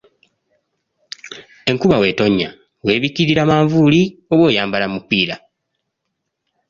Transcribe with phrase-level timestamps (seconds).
[1.69, 2.49] Enkuba bw'etonnya,
[2.85, 5.35] weebikkirira manvuuli oba oyambala omupiira.